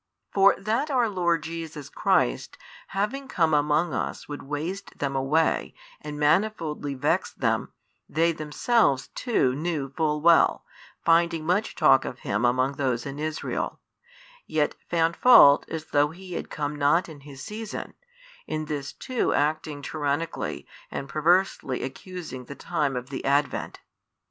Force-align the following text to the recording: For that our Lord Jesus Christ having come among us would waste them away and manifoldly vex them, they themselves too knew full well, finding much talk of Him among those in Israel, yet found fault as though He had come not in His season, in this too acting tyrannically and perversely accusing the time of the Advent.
For 0.33 0.55
that 0.57 0.89
our 0.89 1.07
Lord 1.07 1.43
Jesus 1.43 1.87
Christ 1.87 2.57
having 2.87 3.27
come 3.27 3.53
among 3.53 3.93
us 3.93 4.27
would 4.27 4.41
waste 4.41 4.97
them 4.97 5.15
away 5.15 5.75
and 6.01 6.19
manifoldly 6.19 6.97
vex 6.97 7.31
them, 7.31 7.71
they 8.09 8.31
themselves 8.31 9.09
too 9.13 9.53
knew 9.53 9.93
full 9.95 10.19
well, 10.19 10.65
finding 11.05 11.45
much 11.45 11.75
talk 11.75 12.03
of 12.03 12.21
Him 12.21 12.45
among 12.45 12.77
those 12.77 13.05
in 13.05 13.19
Israel, 13.19 13.79
yet 14.47 14.73
found 14.89 15.15
fault 15.15 15.69
as 15.69 15.85
though 15.91 16.09
He 16.09 16.33
had 16.33 16.49
come 16.49 16.75
not 16.77 17.07
in 17.07 17.19
His 17.19 17.43
season, 17.43 17.93
in 18.47 18.65
this 18.65 18.93
too 18.93 19.33
acting 19.35 19.83
tyrannically 19.83 20.65
and 20.89 21.07
perversely 21.07 21.83
accusing 21.83 22.45
the 22.45 22.55
time 22.55 22.95
of 22.95 23.11
the 23.11 23.23
Advent. 23.23 23.81